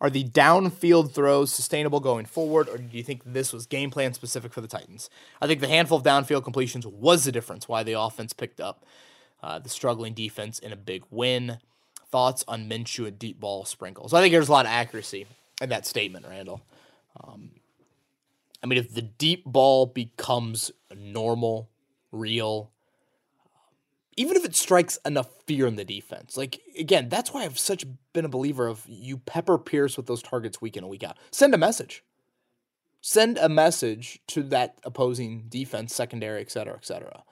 [0.00, 4.14] Are the downfield throws sustainable going forward, or do you think this was game plan
[4.14, 5.10] specific for the Titans?
[5.40, 8.84] I think the handful of downfield completions was the difference why the offense picked up
[9.42, 11.58] uh, the struggling defense in a big win.
[12.10, 14.14] Thoughts on Minshew and deep ball sprinkles?
[14.14, 15.26] I think there's a lot of accuracy
[15.60, 16.62] in that statement, Randall.
[17.22, 17.50] Um,
[18.62, 21.70] I mean, if the deep ball becomes normal,
[22.10, 22.72] real,
[24.16, 27.84] even if it strikes enough fear in the defense, like again, that's why I've such
[28.12, 31.18] been a believer of you pepper Pierce with those targets week in and week out.
[31.30, 32.02] Send a message.
[33.00, 37.22] Send a message to that opposing defense, secondary, et cetera, et cetera.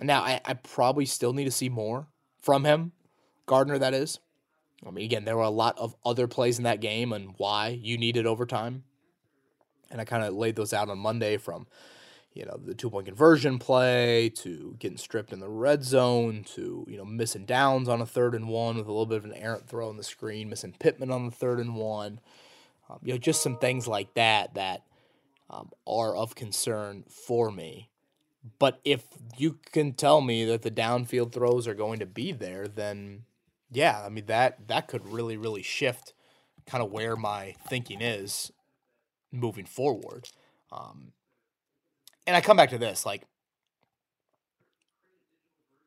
[0.00, 2.06] Now, I, I probably still need to see more
[2.40, 2.92] from him,
[3.46, 4.20] Gardner, that is.
[4.86, 7.68] I mean, again, there were a lot of other plays in that game and why
[7.68, 8.84] you needed overtime.
[9.94, 11.68] And I kind of laid those out on Monday from,
[12.32, 16.84] you know, the two point conversion play to getting stripped in the red zone to,
[16.88, 19.34] you know, missing downs on a third and one with a little bit of an
[19.34, 22.18] errant throw on the screen, missing Pittman on the third and one.
[22.90, 24.82] Um, you know, just some things like that that
[25.48, 27.88] um, are of concern for me.
[28.58, 29.04] But if
[29.38, 33.26] you can tell me that the downfield throws are going to be there, then
[33.70, 36.14] yeah, I mean that that could really really shift
[36.66, 38.50] kind of where my thinking is
[39.34, 40.28] moving forward.
[40.72, 41.12] Um,
[42.26, 43.22] and I come back to this like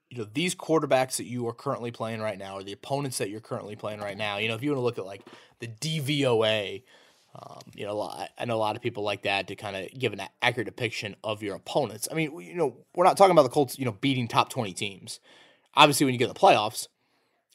[0.10, 3.30] you know these quarterbacks that you are currently playing right now or the opponents that
[3.30, 5.24] you're currently playing right now you know if you want to look at like
[5.60, 6.84] the DVOA
[7.40, 10.12] um, you know, I know a lot of people like that to kind of give
[10.12, 12.08] an accurate depiction of your opponents.
[12.12, 14.74] I mean, you know, we're not talking about the Colts, you know, beating top 20
[14.74, 15.20] teams.
[15.76, 16.88] Obviously, when you get the playoffs,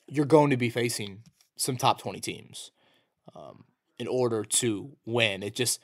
[0.07, 1.23] you're going to be facing
[1.57, 2.71] some top 20 teams
[3.35, 3.65] um,
[4.03, 5.43] in order to win.
[5.43, 5.81] It just,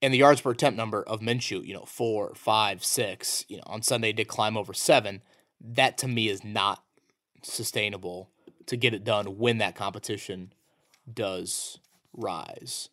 [0.00, 3.62] and the yards per attempt number of Minshew, you know, four, five, six, you know,
[3.66, 5.22] on Sunday did climb over seven.
[5.60, 6.82] That to me is not
[7.42, 8.30] sustainable
[8.66, 10.52] to get it done when that competition
[11.12, 11.78] does
[12.12, 12.88] rise.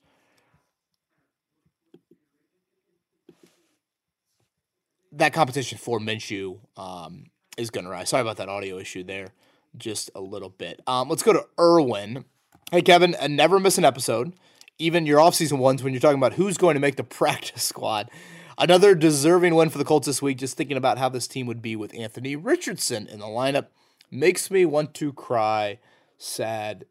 [5.11, 7.25] that competition for Minshew um,
[7.57, 8.09] is going to rise.
[8.09, 9.29] Sorry about that audio issue there,
[9.77, 10.81] just a little bit.
[10.87, 12.25] Um, let's go to Irwin.
[12.71, 14.33] Hey, Kevin, uh, never miss an episode.
[14.79, 18.09] Even your offseason ones when you're talking about who's going to make the practice squad.
[18.57, 20.37] Another deserving win for the Colts this week.
[20.37, 23.67] Just thinking about how this team would be with Anthony Richardson in the lineup
[24.11, 25.79] makes me want to cry
[26.17, 26.85] sad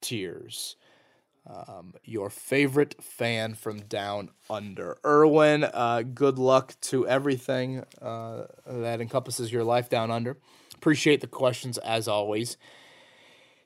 [0.00, 0.76] tears.
[1.46, 4.98] Um, your favorite fan from down under.
[5.04, 10.38] Irwin, uh, good luck to everything uh, that encompasses your life down under.
[10.74, 12.56] Appreciate the questions as always.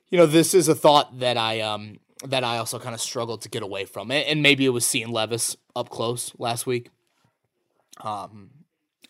[0.09, 3.43] You know, this is a thought that I um that I also kind of struggled
[3.43, 6.91] to get away from, and maybe it was seeing Levis up close last week.
[8.01, 8.51] Um,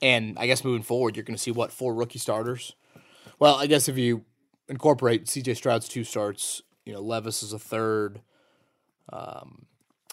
[0.02, 2.74] and I guess moving forward, you're going to see what four rookie starters.
[3.38, 4.24] Well, I guess if you
[4.68, 5.54] incorporate C.J.
[5.54, 8.20] Stroud's two starts, you know Levis is a third.
[9.12, 9.66] Um,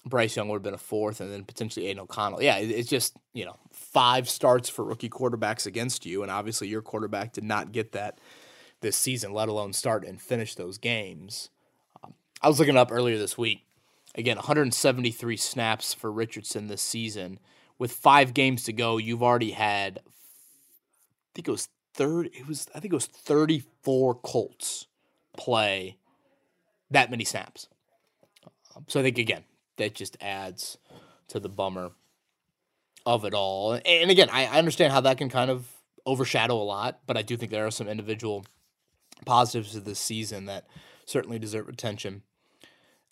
[0.06, 2.44] Bryce Young would have been a fourth, and then potentially Aidan O'Connell.
[2.44, 6.82] Yeah, it's just you know five starts for rookie quarterbacks against you, and obviously your
[6.82, 8.20] quarterback did not get that
[8.82, 11.50] this season, let alone start and finish those games.
[12.44, 13.66] Um, I was looking up earlier this week.
[14.16, 17.40] Again, 173 snaps for Richardson this season.
[17.80, 20.00] With five games to go, you've already had.
[20.00, 22.28] I think it was third.
[22.28, 24.88] It was I think it was 34 Colts
[25.36, 25.98] play
[26.92, 27.68] that many snaps.
[28.88, 29.44] So I think again
[29.78, 30.78] that just adds
[31.30, 31.92] to the bummer
[33.06, 33.74] of it all.
[33.74, 35.68] And again, I understand how that can kind of
[36.06, 38.46] overshadow a lot, but I do think there are some individual
[39.26, 40.68] positives of this season that
[41.06, 42.22] certainly deserve attention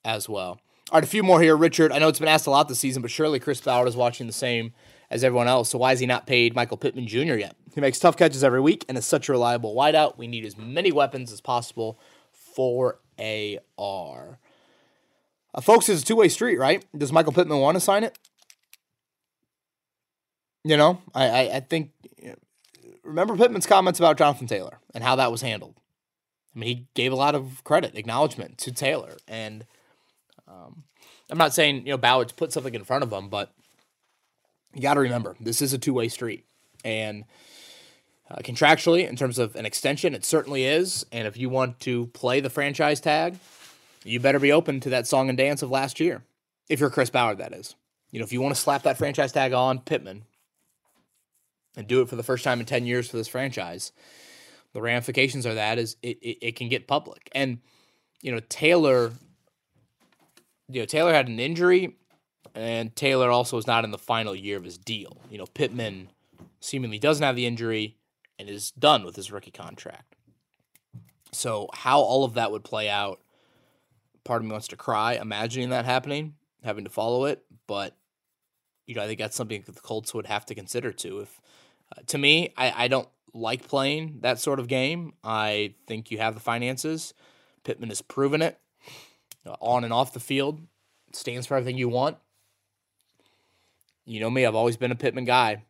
[0.03, 0.59] as well.
[0.91, 1.55] All right, a few more here.
[1.55, 3.95] Richard, I know it's been asked a lot this season, but surely Chris Ballard is
[3.95, 4.73] watching the same
[5.09, 5.69] as everyone else.
[5.69, 7.35] So why is he not paid Michael Pittman Jr.
[7.35, 7.55] yet?
[7.73, 10.17] He makes tough catches every week and is such a reliable wideout.
[10.17, 11.97] We need as many weapons as possible
[12.31, 14.39] for AR.
[15.53, 16.85] Uh, folks, it's a two way street, right?
[16.97, 18.17] Does Michael Pittman want to sign it?
[20.63, 21.91] You know, I, I, I think,
[23.03, 25.75] remember Pittman's comments about Jonathan Taylor and how that was handled.
[26.55, 29.17] I mean, he gave a lot of credit, acknowledgement to Taylor.
[29.27, 29.65] And
[30.51, 30.83] um,
[31.29, 33.53] I'm not saying, you know, Ballard's put something in front of him, but
[34.73, 36.45] you got to remember, this is a two way street.
[36.83, 37.25] And
[38.29, 41.05] uh, contractually, in terms of an extension, it certainly is.
[41.11, 43.37] And if you want to play the franchise tag,
[44.03, 46.23] you better be open to that song and dance of last year.
[46.69, 47.75] If you're Chris Ballard, that is.
[48.11, 50.23] You know, if you want to slap that franchise tag on Pittman
[51.77, 53.91] and do it for the first time in 10 years for this franchise,
[54.73, 57.29] the ramifications are that is it, it, it can get public.
[57.33, 57.59] And,
[58.21, 59.11] you know, Taylor,
[60.71, 61.95] you know, Taylor had an injury
[62.55, 65.17] and Taylor also is not in the final year of his deal.
[65.29, 66.09] You know, Pittman
[66.59, 67.97] seemingly doesn't have the injury
[68.37, 70.15] and is done with his rookie contract.
[71.31, 73.21] So, how all of that would play out,
[74.25, 77.43] part of me wants to cry imagining that happening, having to follow it.
[77.67, 77.95] But,
[78.85, 81.21] you know, I think that's something that the Colts would have to consider too.
[81.21, 81.41] If,
[81.95, 85.13] uh, to me, I, I don't like playing that sort of game.
[85.23, 87.13] I think you have the finances.
[87.63, 88.59] Pittman has proven it
[89.45, 90.61] on and off the field,
[91.13, 92.17] stands for everything you want.
[94.05, 95.63] You know me, I've always been a Pittman guy.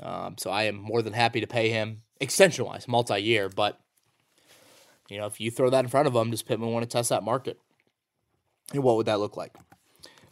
[0.00, 3.48] Um, so I am more than happy to pay him extension wise, multi year.
[3.48, 3.78] But,
[5.08, 7.10] you know, if you throw that in front of him, does Pittman want to test
[7.10, 7.58] that market?
[8.72, 9.54] And what would that look like?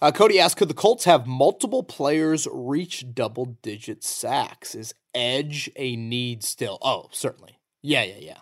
[0.01, 4.75] Uh, Cody asked, could the Colts have multiple players reach double digit sacks?
[4.75, 6.79] Is edge a need still?
[6.83, 7.59] Oh, certainly.
[7.83, 8.39] Yeah, yeah, yeah.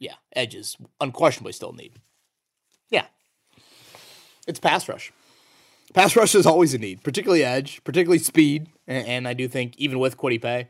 [0.00, 2.00] Yeah, edge is unquestionably still a need.
[2.88, 3.06] Yeah.
[4.48, 5.12] It's pass rush.
[5.94, 8.66] Pass rush is always a need, particularly edge, particularly speed.
[8.86, 10.66] And, and I do think even with Kwity Paye,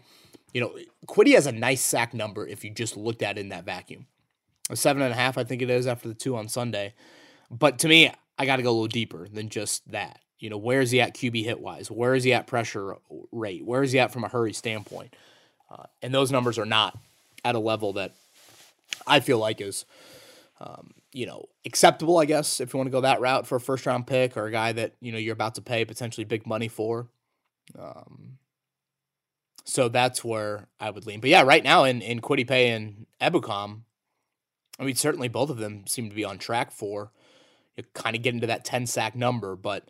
[0.53, 3.49] you know, Kwity has a nice sack number if you just looked at it in
[3.51, 4.07] that vacuum.
[4.69, 6.93] A seven and a half, I think it is, after the two on Sunday.
[7.51, 10.21] But to me, I got to go a little deeper than just that.
[10.39, 11.91] You know, where is he at QB hit wise?
[11.91, 12.97] Where is he at pressure
[13.33, 13.65] rate?
[13.65, 15.15] Where is he at from a hurry standpoint?
[15.71, 16.97] Uh, and those numbers are not
[17.45, 18.13] at a level that
[19.07, 19.85] I feel like is,
[20.61, 23.61] um, you know, acceptable, I guess, if you want to go that route for a
[23.61, 26.47] first round pick or a guy that, you know, you're about to pay potentially big
[26.47, 27.09] money for.
[27.79, 28.39] Um,
[29.65, 31.21] so that's where I would lean.
[31.21, 33.83] But yeah, right now in, in Paye and Ebukam,
[34.79, 37.13] I mean, certainly both of them seem to be on track for
[37.77, 39.57] you know, kind of get into that 10 sack number.
[39.57, 39.89] But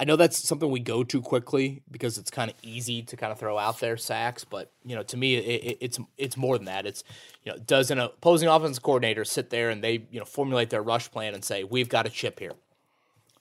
[0.00, 3.32] I know that's something we go too quickly because it's kind of easy to kind
[3.32, 4.44] of throw out there sacks.
[4.44, 6.86] But, you know, to me, it, it, it's it's more than that.
[6.86, 7.02] It's,
[7.42, 10.82] you know, does an opposing offense coordinator sit there and they, you know, formulate their
[10.82, 12.52] rush plan and say, we've got a chip here.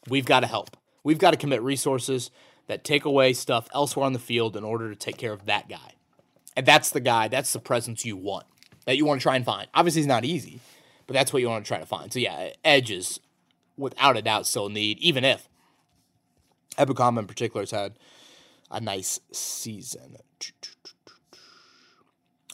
[0.10, 0.76] We've got to help.
[1.04, 2.32] We've got to commit resources
[2.66, 5.70] that take away stuff elsewhere on the field in order to take care of that
[5.70, 5.94] guy.
[6.56, 8.48] And that's the guy, that's the presence you want,
[8.86, 9.68] that you want to try and find.
[9.76, 10.60] Obviously, it's not easy,
[11.06, 12.12] but that's what you want to try to find.
[12.12, 13.20] So, yeah, edges,
[13.78, 15.48] without a doubt, still need, even if
[16.78, 17.98] Ebukam in particular has had
[18.72, 20.18] a nice season.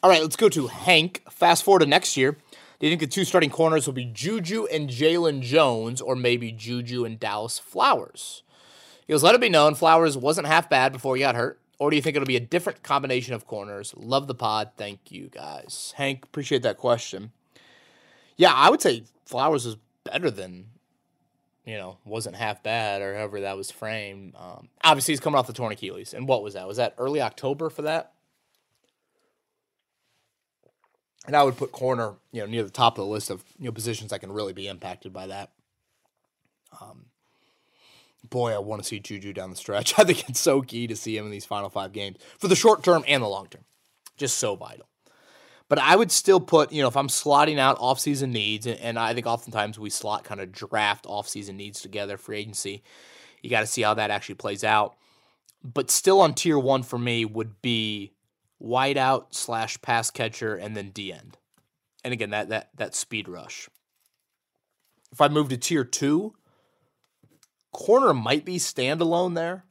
[0.02, 1.24] All right, let's go to Hank.
[1.30, 2.38] Fast forward to next year.
[2.80, 6.52] Do you think the two starting corners will be Juju and Jaylon Jones, or maybe
[6.52, 8.44] Juju and Dallas Flowers?
[9.08, 11.60] He goes, let it be known Flowers wasn't half bad before he got hurt.
[11.80, 13.94] Or do you think it'll be a different combination of corners?
[13.98, 14.72] Love the pod.
[14.78, 15.94] Thank you, guys.
[15.98, 17.32] Hank, appreciate that question.
[18.38, 20.68] Yeah, I would say Flowers is better than,
[21.66, 24.36] you know, wasn't half bad or however that was framed.
[24.36, 26.14] Um, obviously, he's coming off the torn Achilles.
[26.14, 26.68] And what was that?
[26.68, 28.14] Was that early October for that?
[31.26, 33.66] And I would put corner, you know, near the top of the list of you
[33.66, 35.52] know positions that can really be impacted by that.
[36.82, 37.06] Um,
[38.30, 39.94] boy, I want to see Juju down the stretch.
[39.98, 42.56] I think it's so key to see him in these final five games for the
[42.58, 43.64] short term and the long term.
[44.18, 44.88] Just so vital.
[45.70, 49.14] But I would still put, you know, if I'm slotting out offseason needs, and I
[49.14, 52.84] think oftentimes we slot kind of draft offseason needs together for agency,
[53.42, 54.96] you got to see how that actually plays out.
[55.64, 58.12] But still on tier one for me would be
[58.62, 61.38] wideout slash pass catcher and then D end.
[62.04, 63.70] And again, that that that speed rush.
[65.12, 66.34] If I move to tier two,
[67.72, 69.66] corner might be standalone there.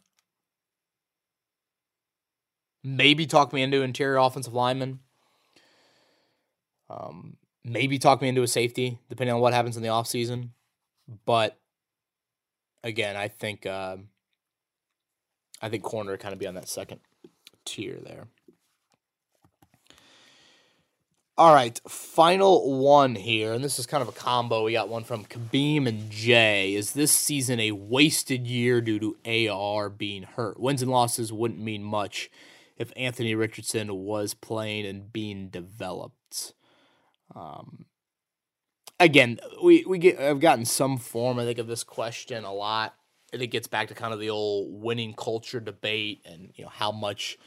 [2.82, 5.00] Maybe talk me into interior offensive lineman.
[6.92, 10.50] Um, maybe talk me into a safety, depending on what happens in the offseason.
[11.24, 11.58] But
[12.84, 13.96] again, I think uh,
[15.60, 17.00] I think corner kind of be on that second
[17.64, 18.26] tier there.
[21.38, 24.64] All right, final one here, and this is kind of a combo.
[24.64, 26.74] We got one from Kabeem and Jay.
[26.74, 30.60] Is this season a wasted year due to AR being hurt?
[30.60, 32.30] Wins and losses wouldn't mean much
[32.76, 36.52] if Anthony Richardson was playing and being developed.
[37.34, 37.86] Um,
[39.00, 42.94] again, we we get I've gotten some form I think of this question a lot,
[43.32, 46.70] and it gets back to kind of the old winning culture debate, and you know
[46.70, 47.38] how much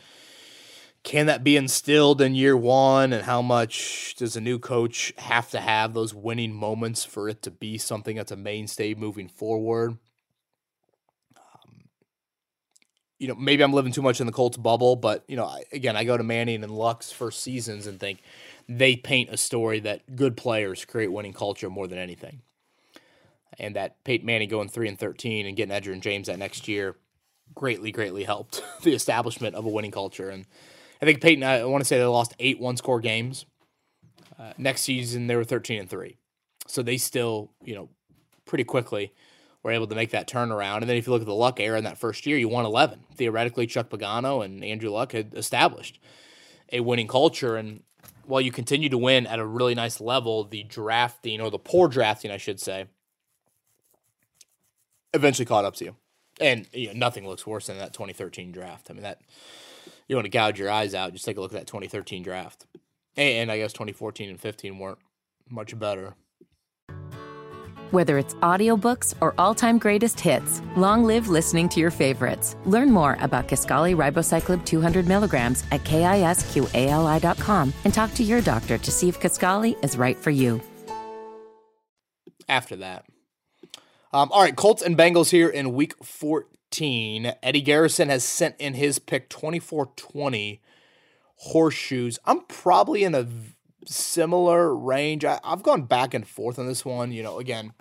[1.04, 5.52] can that be instilled in year one and how much does a new coach have
[5.52, 10.00] to have those winning moments for it to be something that's a mainstay moving forward?
[11.38, 11.84] Um,
[13.20, 15.64] you know maybe i'm living too much in the colts bubble but you know I,
[15.72, 18.22] again i go to manning and luck's first seasons and think
[18.68, 22.41] they paint a story that good players create winning culture more than anything
[23.57, 26.95] and that Peyton Manning going 3 and 13 and getting Edgerrin James that next year
[27.53, 30.45] greatly greatly helped the establishment of a winning culture and
[31.01, 33.45] I think Peyton, I want to say they lost eight one score games.
[34.38, 36.18] Uh, next season, they were 13 and 3.
[36.68, 37.89] So they still, you know,
[38.45, 39.13] pretty quickly
[39.63, 40.78] were able to make that turnaround.
[40.78, 42.66] And then if you look at the Luck era in that first year, you won
[42.66, 43.01] 11.
[43.16, 45.99] Theoretically, Chuck Pagano and Andrew Luck had established
[46.72, 47.55] a winning culture.
[47.55, 47.84] And
[48.28, 51.88] while you continue to win at a really nice level, the drafting, or the poor
[51.88, 52.86] drafting, I should say,
[55.14, 55.96] eventually caught up to you.
[56.40, 58.90] And you know, nothing looks worse than that 2013 draft.
[58.90, 59.22] I mean, that
[60.08, 62.66] you want to gouge your eyes out, just take a look at that 2013 draft.
[63.18, 65.00] And I guess 2014 and 15 weren't
[65.50, 66.16] much better.
[67.92, 72.56] Whether it's audiobooks or all-time greatest hits, long live listening to your favorites.
[72.66, 78.92] Learn more about Kisqali Ribociclib 200 milligrams at kisqali.com and talk to your doctor to
[78.92, 80.62] see if Kisqali is right for you.
[82.50, 83.06] After that.
[84.12, 87.34] Um, all right, Colts and Bengals here in week 14.
[87.44, 90.60] Eddie Garrison has sent in his pick 24-20
[91.36, 92.18] horseshoes.
[92.26, 93.28] I'm probably in a
[93.86, 95.26] similar range.
[95.26, 97.12] I, have gone back and forth on this one.
[97.12, 97.74] You know, again,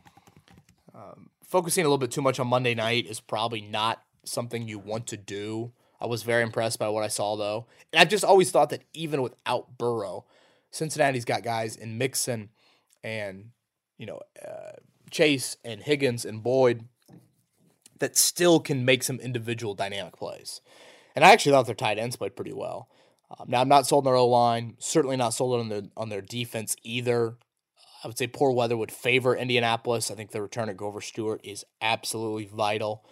[0.95, 4.79] um, focusing a little bit too much on Monday night is probably not something you
[4.79, 5.73] want to do.
[6.01, 7.67] I was very impressed by what I saw, though.
[7.93, 10.25] And I've just always thought that even without Burrow,
[10.71, 12.51] Cincinnati's got guys in Mixon
[13.03, 13.51] and,
[13.97, 14.73] you know, uh,
[15.11, 16.85] Chase and Higgins and Boyd
[18.01, 20.61] that still can make some individual dynamic plays.
[21.15, 22.89] And I actually thought their tight ends played pretty well.
[23.39, 24.77] Um, now I'm not sold on their O line.
[24.79, 27.37] Certainly not sold on their on their defense either.
[28.03, 30.11] I would say poor weather would favor Indianapolis.
[30.11, 33.05] I think the return of Grover Stewart is absolutely vital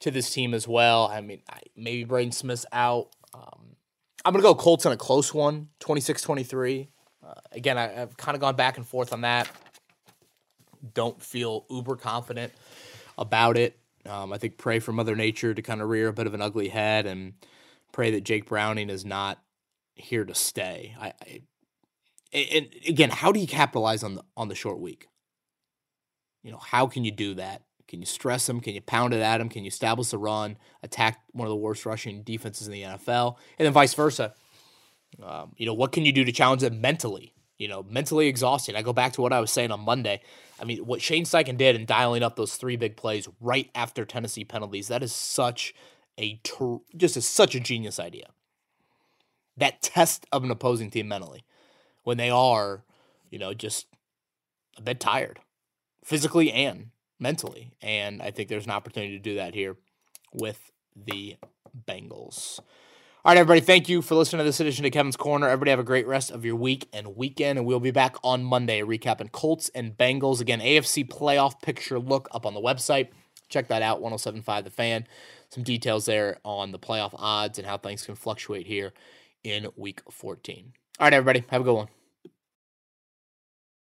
[0.00, 1.08] to this team as well.
[1.08, 3.08] I mean, I, maybe Braden Smith's out.
[3.34, 3.76] Um,
[4.24, 6.88] I'm going to go Colts in a close one, 26 23.
[7.26, 9.48] Uh, again, I, have kind of gone back and forth on that.
[10.94, 12.52] Don't feel uber confident
[13.18, 13.78] about it.
[14.06, 16.40] Um, I think pray for Mother Nature to kind of rear a bit of an
[16.40, 17.34] ugly head and
[17.92, 19.38] pray that Jake Browning is not
[20.00, 20.96] here to stay.
[21.00, 21.42] I, I
[22.32, 25.08] and again, how do you capitalize on the on the short week?
[26.42, 27.62] You know, how can you do that?
[27.88, 28.60] Can you stress them?
[28.60, 29.48] Can you pound it at them?
[29.48, 33.36] Can you establish a run, attack one of the worst rushing defenses in the NFL,
[33.58, 34.32] and then vice versa?
[35.20, 37.34] Um, you know, what can you do to challenge them mentally?
[37.58, 38.76] You know, mentally exhausting.
[38.76, 40.22] I go back to what I was saying on Monday.
[40.60, 44.04] I mean, what Shane Steichen did in dialing up those three big plays right after
[44.04, 45.74] Tennessee penalties, that is such
[46.16, 48.28] a ter- just a, such a genius idea.
[49.60, 51.44] That test of an opposing team mentally
[52.02, 52.84] when they are,
[53.30, 53.86] you know, just
[54.76, 55.38] a bit tired
[56.04, 57.72] physically and mentally.
[57.82, 59.76] And I think there's an opportunity to do that here
[60.32, 61.36] with the
[61.86, 62.58] Bengals.
[63.22, 65.46] All right, everybody, thank you for listening to this edition of Kevin's Corner.
[65.46, 68.42] Everybody have a great rest of your week and weekend, and we'll be back on
[68.42, 70.40] Monday recapping Colts and Bengals.
[70.40, 73.08] Again, AFC playoff picture look up on the website.
[73.50, 75.06] Check that out, 1075 The Fan
[75.50, 78.92] some details there on the playoff odds and how things can fluctuate here
[79.44, 80.72] in week 14.
[80.98, 81.88] All right, everybody, have a good one.